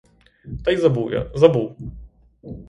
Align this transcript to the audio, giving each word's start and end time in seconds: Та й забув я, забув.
Та 0.63 0.71
й 0.71 0.77
забув 0.77 1.11
я, 1.11 1.31
забув. 1.35 1.75